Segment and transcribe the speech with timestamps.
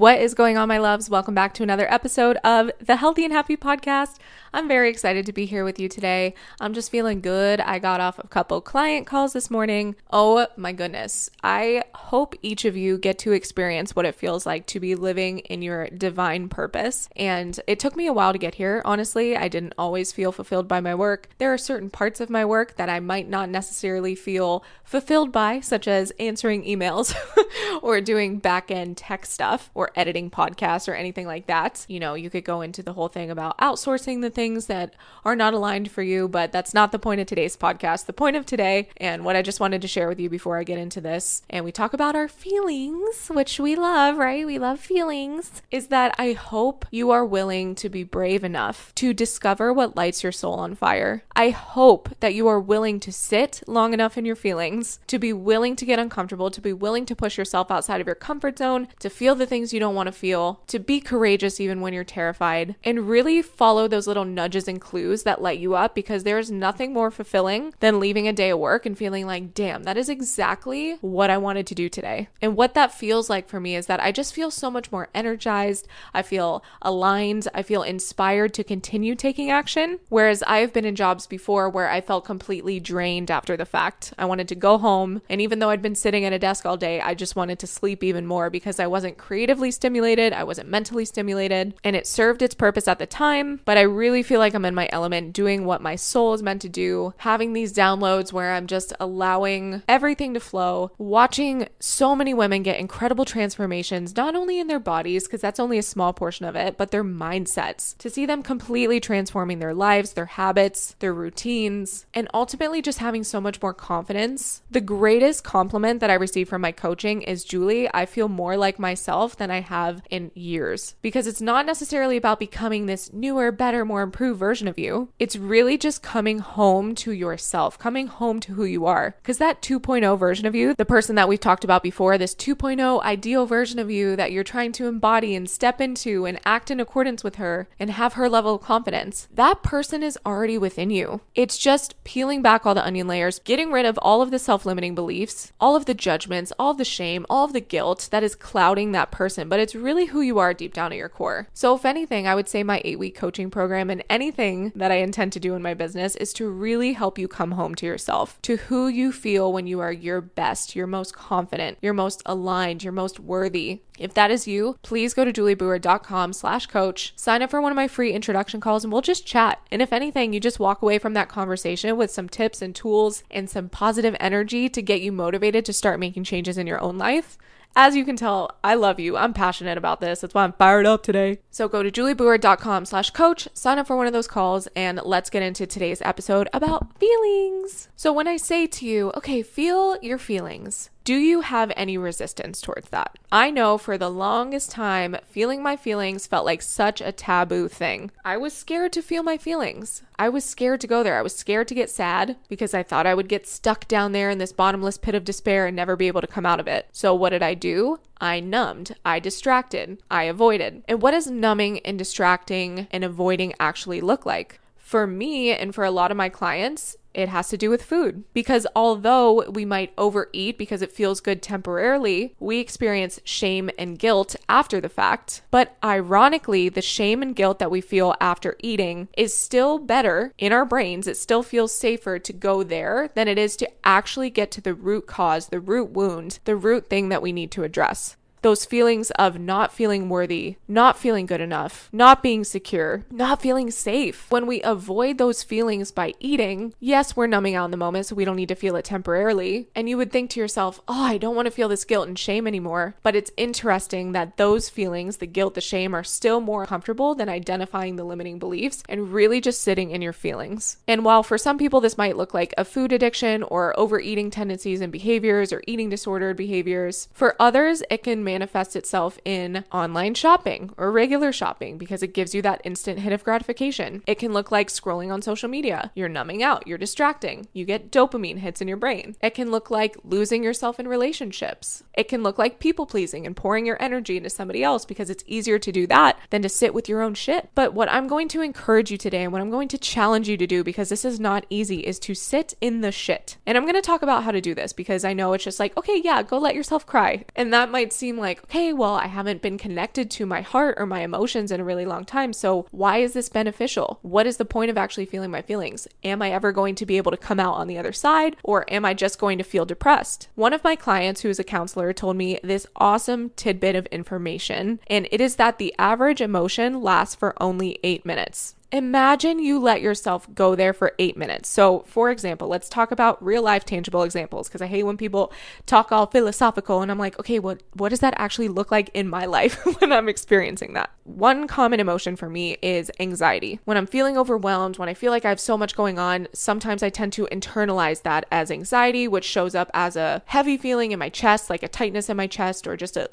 [0.00, 1.10] What is going on, my loves?
[1.10, 4.16] Welcome back to another episode of the Healthy and Happy Podcast.
[4.50, 6.34] I'm very excited to be here with you today.
[6.58, 7.60] I'm just feeling good.
[7.60, 9.96] I got off a couple client calls this morning.
[10.10, 11.28] Oh my goodness.
[11.44, 15.40] I hope each of you get to experience what it feels like to be living
[15.40, 17.10] in your divine purpose.
[17.14, 18.80] And it took me a while to get here.
[18.86, 21.28] Honestly, I didn't always feel fulfilled by my work.
[21.36, 25.60] There are certain parts of my work that I might not necessarily feel fulfilled by,
[25.60, 27.14] such as answering emails
[27.82, 31.84] or doing back end tech stuff or editing podcasts or anything like that.
[31.88, 35.36] You know, you could go into the whole thing about outsourcing the things that are
[35.36, 38.06] not aligned for you, but that's not the point of today's podcast.
[38.06, 40.64] The point of today and what I just wanted to share with you before I
[40.64, 44.46] get into this and we talk about our feelings, which we love, right?
[44.46, 49.12] We love feelings, is that I hope you are willing to be brave enough to
[49.12, 51.24] discover what lights your soul on fire.
[51.34, 55.32] I hope that you are willing to sit long enough in your feelings, to be
[55.32, 58.88] willing to get uncomfortable, to be willing to push yourself outside of your comfort zone,
[58.98, 62.04] to feel the things you don't want to feel, to be courageous even when you're
[62.04, 66.50] terrified, and really follow those little nudges and clues that light you up because there's
[66.50, 70.08] nothing more fulfilling than leaving a day of work and feeling like, damn, that is
[70.08, 72.28] exactly what I wanted to do today.
[72.40, 75.08] And what that feels like for me is that I just feel so much more
[75.14, 75.88] energized.
[76.14, 77.48] I feel aligned.
[77.54, 79.98] I feel inspired to continue taking action.
[80.08, 84.12] Whereas I've been in jobs before where I felt completely drained after the fact.
[84.18, 85.22] I wanted to go home.
[85.28, 87.66] And even though I'd been sitting at a desk all day, I just wanted to
[87.66, 89.18] sleep even more because I wasn't
[89.60, 90.32] creatively stimulated.
[90.32, 91.74] I wasn't mentally stimulated.
[91.84, 93.60] And it served its purpose at the time.
[93.66, 96.62] But I really feel like I'm in my element doing what my soul is meant
[96.62, 102.32] to do, having these downloads where I'm just allowing everything to flow, watching so many
[102.32, 106.46] women get incredible transformations, not only in their bodies, because that's only a small portion
[106.46, 111.12] of it, but their mindsets, to see them completely transforming their lives, their habits, their
[111.12, 114.62] routines, and ultimately just having so much more confidence.
[114.70, 118.78] The greatest compliment that I receive from my coaching is Julie, I feel more like
[118.78, 123.84] myself than I have in years because it's not necessarily about becoming this newer, better,
[123.84, 125.08] more improved version of you.
[125.18, 129.16] It's really just coming home to yourself, coming home to who you are.
[129.22, 133.02] Because that 2.0 version of you, the person that we've talked about before, this 2.0
[133.02, 136.80] ideal version of you that you're trying to embody and step into and act in
[136.80, 141.20] accordance with her and have her level of confidence, that person is already within you.
[141.34, 144.66] It's just peeling back all the onion layers, getting rid of all of the self
[144.66, 148.22] limiting beliefs, all of the judgments, all of the shame, all of the guilt that
[148.22, 149.39] is clouding that person.
[149.48, 151.48] But it's really who you are deep down at your core.
[151.54, 154.96] So, if anything, I would say my eight week coaching program and anything that I
[154.96, 158.40] intend to do in my business is to really help you come home to yourself,
[158.42, 162.82] to who you feel when you are your best, your most confident, your most aligned,
[162.82, 163.82] your most worthy.
[164.00, 167.76] If that is you, please go to julieboer.com slash coach, sign up for one of
[167.76, 169.60] my free introduction calls, and we'll just chat.
[169.70, 173.22] And if anything, you just walk away from that conversation with some tips and tools
[173.30, 176.96] and some positive energy to get you motivated to start making changes in your own
[176.96, 177.36] life.
[177.76, 179.16] As you can tell, I love you.
[179.16, 180.20] I'm passionate about this.
[180.20, 181.38] That's why I'm fired up today.
[181.50, 185.30] So go to julieboer.com slash coach, sign up for one of those calls, and let's
[185.30, 187.88] get into today's episode about feelings.
[187.96, 192.60] So when I say to you, okay, feel your feelings, do you have any resistance
[192.60, 193.18] towards that?
[193.32, 198.10] I know for the longest time, feeling my feelings felt like such a taboo thing.
[198.24, 200.02] I was scared to feel my feelings.
[200.18, 201.18] I was scared to go there.
[201.18, 204.28] I was scared to get sad because I thought I would get stuck down there
[204.28, 206.86] in this bottomless pit of despair and never be able to come out of it.
[206.92, 207.98] So, what did I do?
[208.20, 210.82] I numbed, I distracted, I avoided.
[210.86, 214.60] And what does numbing and distracting and avoiding actually look like?
[214.90, 218.24] For me and for a lot of my clients, it has to do with food.
[218.34, 224.34] Because although we might overeat because it feels good temporarily, we experience shame and guilt
[224.48, 225.42] after the fact.
[225.52, 230.52] But ironically, the shame and guilt that we feel after eating is still better in
[230.52, 231.06] our brains.
[231.06, 234.74] It still feels safer to go there than it is to actually get to the
[234.74, 238.16] root cause, the root wound, the root thing that we need to address.
[238.42, 243.70] Those feelings of not feeling worthy, not feeling good enough, not being secure, not feeling
[243.70, 244.26] safe.
[244.30, 248.14] When we avoid those feelings by eating, yes, we're numbing out in the moment, so
[248.14, 249.68] we don't need to feel it temporarily.
[249.74, 252.18] And you would think to yourself, oh, I don't want to feel this guilt and
[252.18, 252.94] shame anymore.
[253.02, 257.28] But it's interesting that those feelings, the guilt, the shame, are still more comfortable than
[257.28, 260.78] identifying the limiting beliefs and really just sitting in your feelings.
[260.88, 264.80] And while for some people this might look like a food addiction or overeating tendencies
[264.80, 270.72] and behaviors or eating disordered behaviors, for others it can manifest itself in online shopping
[270.76, 274.02] or regular shopping because it gives you that instant hit of gratification.
[274.06, 275.90] It can look like scrolling on social media.
[275.94, 279.16] You're numbing out, you're distracting, you get dopamine hits in your brain.
[279.20, 281.82] It can look like losing yourself in relationships.
[281.94, 285.24] It can look like people pleasing and pouring your energy into somebody else because it's
[285.26, 287.50] easier to do that than to sit with your own shit.
[287.54, 290.36] But what I'm going to encourage you today and what I'm going to challenge you
[290.36, 293.38] to do because this is not easy is to sit in the shit.
[293.46, 295.60] And I'm going to talk about how to do this because I know it's just
[295.60, 297.24] like, okay, yeah, go let yourself cry.
[297.34, 300.86] And that might seem like, okay, well, I haven't been connected to my heart or
[300.86, 302.32] my emotions in a really long time.
[302.32, 303.98] So why is this beneficial?
[304.02, 305.88] What is the point of actually feeling my feelings?
[306.04, 308.70] Am I ever going to be able to come out on the other side or
[308.72, 310.28] am I just going to feel depressed?
[310.34, 314.80] One of my clients who is a counselor told me this awesome tidbit of information,
[314.86, 318.54] and it is that the average emotion lasts for only eight minutes.
[318.72, 321.48] Imagine you let yourself go there for eight minutes.
[321.48, 325.32] So, for example, let's talk about real life tangible examples because I hate when people
[325.66, 329.08] talk all philosophical and I'm like, okay, what, what does that actually look like in
[329.08, 330.90] my life when I'm experiencing that?
[331.02, 333.58] One common emotion for me is anxiety.
[333.64, 336.84] When I'm feeling overwhelmed, when I feel like I have so much going on, sometimes
[336.84, 341.00] I tend to internalize that as anxiety, which shows up as a heavy feeling in
[341.00, 343.08] my chest, like a tightness in my chest, or just a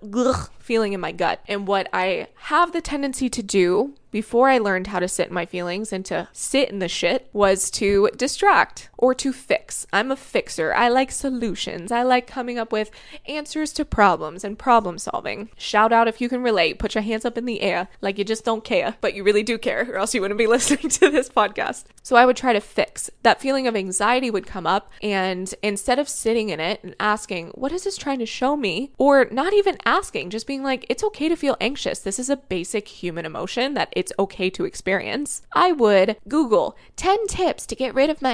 [0.60, 1.40] feeling in my gut.
[1.48, 5.34] And what I have the tendency to do before I learned how to sit in
[5.34, 9.86] my feelings and to sit in the shit was to distract or to fix.
[9.94, 10.74] I'm a fixer.
[10.74, 11.92] I like solutions.
[11.92, 12.92] I like coming up with
[13.28, 15.50] answers to problems and problem solving.
[15.58, 16.80] Shout out if you can relate.
[16.80, 19.44] Put your hands up in the air like you just don't care, but you really
[19.44, 21.86] do care, or else you wouldn't be listening to this podcast.
[22.04, 23.10] So I would try to fix.
[23.24, 27.50] That feeling of anxiety would come up, and instead of sitting in it and asking,
[27.50, 28.92] What is this trying to show me?
[28.98, 32.00] Or not even asking, just being like, It's okay to feel anxious.
[32.00, 35.42] This is a basic human emotion that it's okay to experience.
[35.54, 38.34] I would Google 10 tips to get rid of my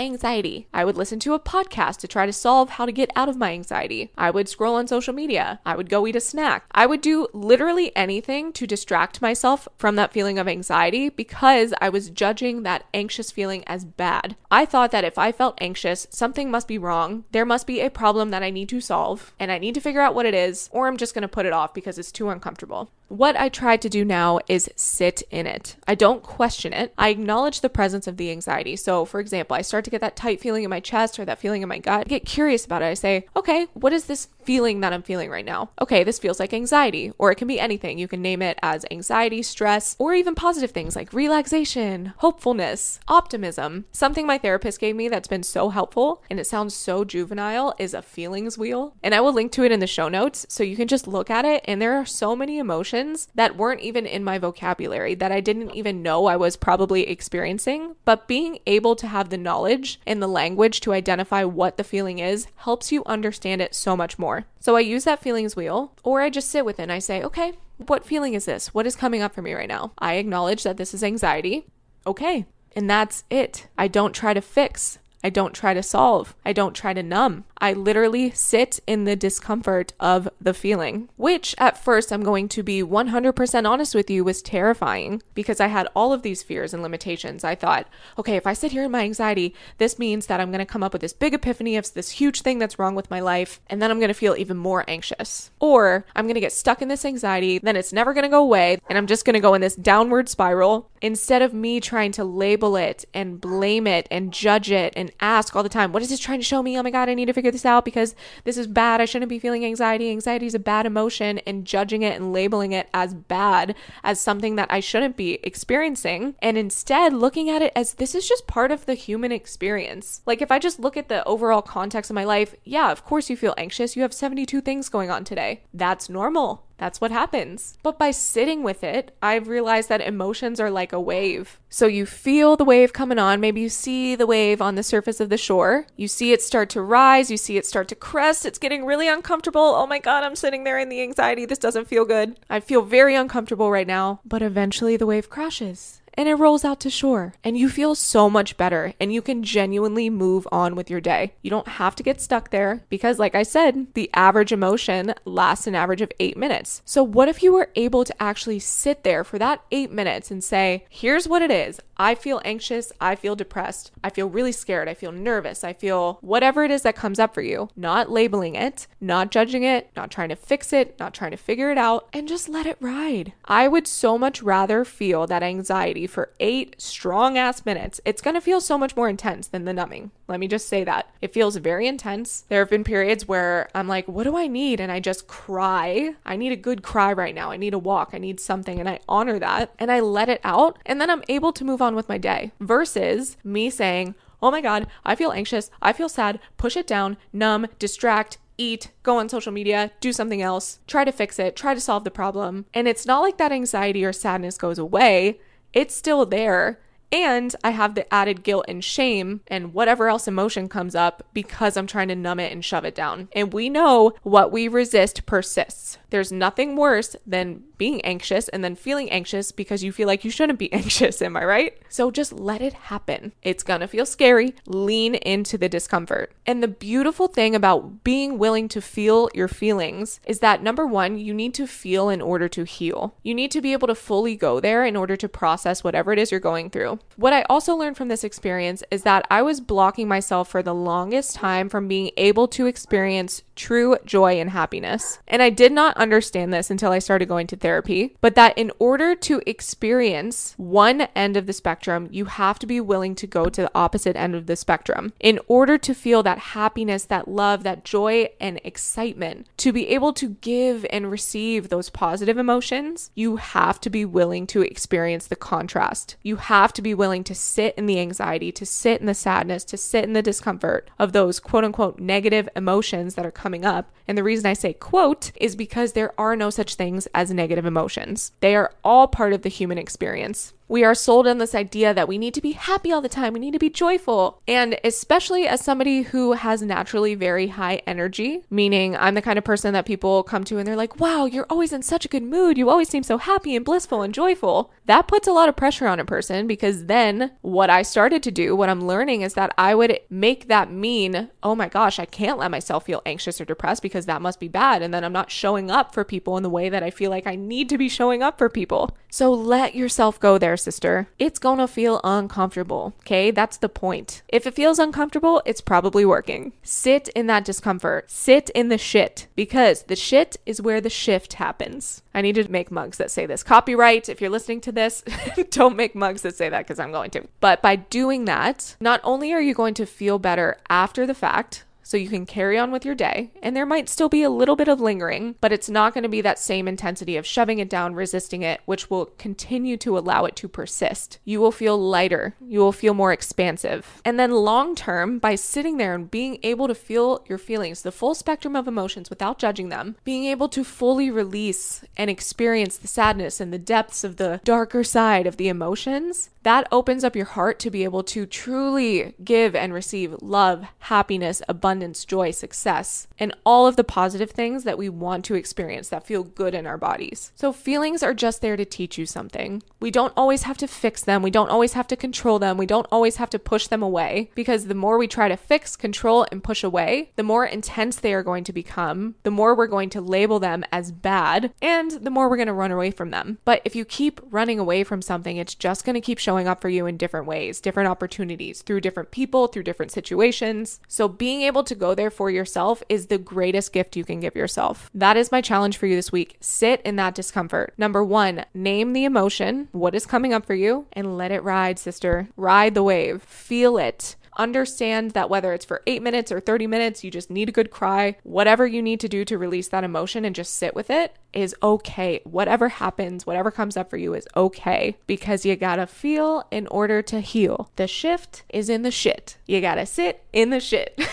[0.73, 3.37] I would listen to a podcast to try to solve how to get out of
[3.37, 4.11] my anxiety.
[4.17, 5.59] I would scroll on social media.
[5.65, 6.65] I would go eat a snack.
[6.71, 11.89] I would do literally anything to distract myself from that feeling of anxiety because I
[11.89, 14.35] was judging that anxious feeling as bad.
[14.51, 17.23] I thought that if I felt anxious, something must be wrong.
[17.31, 20.01] There must be a problem that I need to solve, and I need to figure
[20.01, 22.29] out what it is, or I'm just going to put it off because it's too
[22.29, 22.91] uncomfortable.
[23.09, 25.75] What I try to do now is sit in it.
[25.87, 26.93] I don't question it.
[26.97, 28.75] I acknowledge the presence of the anxiety.
[28.75, 31.37] So, for example, I start to get that tight feeling in my chest or that
[31.37, 32.07] feeling in my gut.
[32.07, 32.85] I get curious about it.
[32.85, 35.69] I say, okay, what is this feeling that I'm feeling right now?
[35.79, 37.99] Okay, this feels like anxiety, or it can be anything.
[37.99, 43.85] You can name it as anxiety, stress, or even positive things like relaxation, hopefulness, optimism.
[43.91, 47.93] Something my therapist gave me that's been so helpful and it sounds so juvenile is
[47.93, 48.95] a feelings wheel.
[49.03, 51.29] And I will link to it in the show notes so you can just look
[51.29, 51.63] at it.
[51.65, 52.92] And there are so many emotions
[53.35, 57.95] that weren't even in my vocabulary that I didn't even know I was probably experiencing.
[58.05, 62.19] But being able to have the knowledge and the language to identify what the feeling
[62.19, 64.45] is helps you understand it so much more.
[64.59, 67.23] So I use that feelings wheel, or I just sit with it and I say,
[67.23, 68.73] okay, what feeling is this?
[68.73, 69.91] What is coming up for me right now?
[69.97, 71.65] I acknowledge that this is anxiety.
[72.05, 72.45] Okay.
[72.75, 73.67] And that's it.
[73.77, 74.99] I don't try to fix.
[75.23, 76.35] I don't try to solve.
[76.45, 77.45] I don't try to numb.
[77.59, 82.61] I literally sit in the discomfort of the feeling, which at first I'm going to
[82.61, 86.83] be 100% honest with you was terrifying because I had all of these fears and
[86.83, 87.45] limitations.
[87.45, 87.87] I thought,
[88.19, 90.83] okay, if I sit here in my anxiety, this means that I'm going to come
[90.83, 93.81] up with this big epiphany of this huge thing that's wrong with my life, and
[93.81, 95.51] then I'm going to feel even more anxious.
[95.61, 98.41] Or I'm going to get stuck in this anxiety, then it's never going to go
[98.41, 102.11] away, and I'm just going to go in this downward spiral instead of me trying
[102.13, 106.01] to label it and blame it and judge it and ask all the time, what
[106.01, 106.77] is this trying to show me?
[106.77, 109.01] Oh my God, I need to figure this out because this is bad.
[109.01, 110.09] I shouldn't be feeling anxiety.
[110.09, 114.55] Anxiety is a bad emotion and judging it and labeling it as bad, as something
[114.55, 116.35] that I shouldn't be experiencing.
[116.41, 120.21] And instead looking at it as this is just part of the human experience.
[120.25, 123.29] Like if I just look at the overall context of my life, yeah, of course
[123.29, 123.95] you feel anxious.
[123.95, 125.63] You have 72 things going on today.
[125.73, 126.65] That's normal.
[126.83, 127.77] That's what happens.
[127.81, 131.57] But by sitting with it, I've realized that emotions are like a wave.
[131.69, 133.39] So you feel the wave coming on.
[133.39, 135.87] Maybe you see the wave on the surface of the shore.
[135.95, 137.31] You see it start to rise.
[137.31, 138.45] You see it start to crest.
[138.45, 139.61] It's getting really uncomfortable.
[139.61, 141.45] Oh my God, I'm sitting there in the anxiety.
[141.45, 142.37] This doesn't feel good.
[142.49, 144.19] I feel very uncomfortable right now.
[144.25, 147.33] But eventually the wave crashes and it rolls out to shore.
[147.43, 151.33] And you feel so much better and you can genuinely move on with your day.
[151.41, 155.67] You don't have to get stuck there because, like I said, the average emotion lasts
[155.67, 156.81] an average of eight minutes.
[156.85, 160.43] So, what if you were able to actually sit there for that eight minutes and
[160.43, 161.79] say, here's what it is.
[162.03, 162.91] I feel anxious.
[162.99, 163.93] I feel depressed.
[164.03, 164.89] I feel really scared.
[164.89, 165.63] I feel nervous.
[165.63, 169.63] I feel whatever it is that comes up for you, not labeling it, not judging
[169.63, 172.65] it, not trying to fix it, not trying to figure it out, and just let
[172.65, 173.31] it ride.
[173.45, 178.01] I would so much rather feel that anxiety for eight strong ass minutes.
[178.03, 180.11] It's to feel so much more intense than the numbing.
[180.27, 181.09] Let me just say that.
[181.21, 182.41] It feels very intense.
[182.49, 184.79] There have been periods where I'm like, what do I need?
[184.79, 186.15] And I just cry.
[186.25, 187.51] I need a good cry right now.
[187.51, 188.09] I need a walk.
[188.13, 188.79] I need something.
[188.79, 190.79] And I honor that and I let it out.
[190.85, 194.61] And then I'm able to move on with my day versus me saying, oh my
[194.61, 195.71] God, I feel anxious.
[195.81, 196.39] I feel sad.
[196.57, 201.11] Push it down, numb, distract, eat, go on social media, do something else, try to
[201.11, 202.65] fix it, try to solve the problem.
[202.73, 205.39] And it's not like that anxiety or sadness goes away,
[205.71, 206.79] it's still there.
[207.11, 211.77] And I have the added guilt and shame and whatever else emotion comes up because
[211.77, 213.29] I'm trying to numb it and shove it down.
[213.33, 215.99] And we know what we resist persists.
[216.09, 220.31] There's nothing worse than being anxious and then feeling anxious because you feel like you
[220.31, 221.21] shouldn't be anxious.
[221.21, 221.77] Am I right?
[221.89, 223.33] So just let it happen.
[223.41, 224.55] It's gonna feel scary.
[224.65, 226.31] Lean into the discomfort.
[226.45, 231.17] And the beautiful thing about being willing to feel your feelings is that number one,
[231.17, 233.15] you need to feel in order to heal.
[233.21, 236.19] You need to be able to fully go there in order to process whatever it
[236.19, 236.99] is you're going through.
[237.17, 240.73] What I also learned from this experience is that I was blocking myself for the
[240.73, 245.19] longest time from being able to experience true joy and happiness.
[245.27, 247.72] And I did not understand this until I started going to therapy,
[248.21, 252.79] but that in order to experience one end of the spectrum, you have to be
[252.79, 255.13] willing to go to the opposite end of the spectrum.
[255.19, 260.13] In order to feel that happiness, that love, that joy, and excitement, to be able
[260.13, 265.35] to give and receive those positive emotions, you have to be willing to experience the
[265.35, 266.15] contrast.
[266.21, 269.63] You have to be willing to sit in the anxiety, to sit in the sadness,
[269.65, 273.91] to sit in the discomfort of those quote unquote negative emotions that are coming up.
[274.07, 277.62] And the reason I say quote is because there are no such things as negative
[277.65, 278.31] emotions.
[278.39, 280.53] They are all part of the human experience.
[280.67, 283.33] We are sold on this idea that we need to be happy all the time,
[283.33, 284.41] we need to be joyful.
[284.47, 289.43] And especially as somebody who has naturally very high energy, meaning I'm the kind of
[289.43, 292.23] person that people come to and they're like, wow, you're always in such a good
[292.23, 292.57] mood.
[292.57, 294.71] You always seem so happy and blissful and joyful.
[294.85, 298.31] That puts a lot of pressure on a person because then what I started to
[298.31, 302.05] do, what I'm learning is that I would make that mean, oh my gosh, I
[302.05, 304.81] can't let myself feel anxious or depressed because that must be bad.
[304.81, 307.27] And then I'm not showing up for people in the way that I feel like
[307.27, 308.95] I need to be showing up for people.
[309.13, 311.07] So let yourself go there, sister.
[311.19, 313.29] It's gonna feel uncomfortable, okay?
[313.29, 314.23] That's the point.
[314.27, 316.53] If it feels uncomfortable, it's probably working.
[316.63, 318.09] Sit in that discomfort.
[318.09, 322.01] Sit in the shit because the shit is where the shift happens.
[322.15, 323.43] I need to make mugs that say this.
[323.43, 325.03] Copyright, if you're listening to this,
[325.51, 327.27] don't make mugs that say that because I'm going to.
[327.39, 331.65] But by doing that, not only are you going to feel better after the fact,
[331.83, 333.31] so you can carry on with your day.
[333.41, 336.09] And there might still be a little bit of lingering, but it's not going to
[336.09, 340.25] be that same intensity of shoving it down, resisting it, which will continue to allow
[340.25, 341.19] it to persist.
[341.25, 344.01] You will feel lighter, you will feel more expansive.
[344.05, 347.91] And then long term, by sitting there and being able to feel your feelings, the
[347.91, 352.87] full spectrum of emotions without judging them, being able to fully release and experience the
[352.87, 357.25] sadness and the depths of the darker side of the emotions, that opens up your
[357.25, 361.72] heart to be able to truly give and receive love, happiness, abundance,
[362.05, 366.23] joy, success, and all of the positive things that we want to experience that feel
[366.23, 367.31] good in our bodies.
[367.35, 369.63] So, feelings are just there to teach you something.
[369.79, 372.65] We don't always have to fix them, we don't always have to control them, we
[372.65, 376.25] don't always have to push them away because the more we try to fix, control,
[376.31, 379.89] and push away, the more intense they are going to become, the more we're going
[379.89, 383.37] to label them as bad, and the more we're going to run away from them.
[383.45, 386.61] But if you keep running away from something, it's just going to keep showing up
[386.61, 390.79] for you in different ways, different opportunities, through different people, through different situations.
[390.87, 394.35] So, being able to go there for yourself is the greatest gift you can give
[394.35, 394.89] yourself.
[394.93, 396.37] That is my challenge for you this week.
[396.39, 397.73] Sit in that discomfort.
[397.77, 401.79] Number one, name the emotion, what is coming up for you, and let it ride,
[401.79, 402.29] sister.
[402.35, 404.15] Ride the wave, feel it.
[404.37, 407.71] Understand that whether it's for eight minutes or 30 minutes, you just need a good
[407.71, 408.17] cry.
[408.23, 411.55] Whatever you need to do to release that emotion and just sit with it is
[411.61, 412.21] okay.
[412.23, 417.01] Whatever happens, whatever comes up for you is okay because you gotta feel in order
[417.03, 417.69] to heal.
[417.75, 419.37] The shift is in the shit.
[419.45, 420.99] You gotta sit in the shit.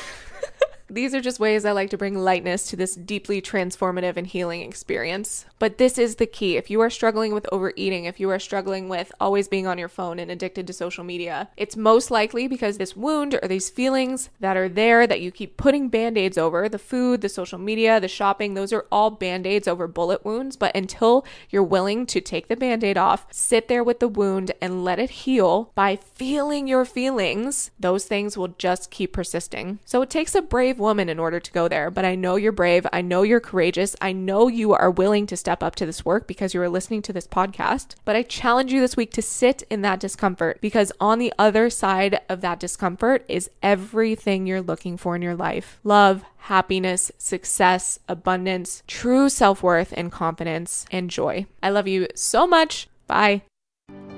[0.91, 4.63] These are just ways I like to bring lightness to this deeply transformative and healing
[4.63, 5.47] experience.
[5.61, 6.57] But this is the key.
[6.57, 9.89] If you are struggling with overeating, if you are struggling with always being on your
[9.89, 14.31] phone and addicted to social media, it's most likely because this wound or these feelings
[14.41, 18.01] that are there that you keep putting band aids over the food, the social media,
[18.01, 20.57] the shopping, those are all band aids over bullet wounds.
[20.57, 24.53] But until you're willing to take the band aid off, sit there with the wound,
[24.63, 29.79] and let it heal by feeling your feelings, those things will just keep persisting.
[29.85, 31.91] So it takes a brave woman in order to go there.
[31.91, 32.87] But I know you're brave.
[32.95, 33.95] I know you're courageous.
[34.01, 37.03] I know you are willing to step up to this work because you are listening
[37.03, 37.97] to this podcast.
[38.05, 41.69] But I challenge you this week to sit in that discomfort because on the other
[41.69, 47.99] side of that discomfort is everything you're looking for in your life love, happiness, success,
[48.09, 51.47] abundance, true self worth, and confidence and joy.
[51.65, 52.89] I love you so much.
[53.09, 53.43] Bye.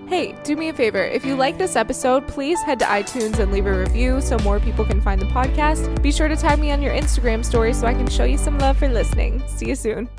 [0.08, 1.02] Hey, do me a favor.
[1.02, 4.60] If you like this episode, please head to iTunes and leave a review so more
[4.60, 6.02] people can find the podcast.
[6.02, 8.58] Be sure to tag me on your Instagram story so I can show you some
[8.58, 9.42] love for listening.
[9.46, 10.10] See you soon.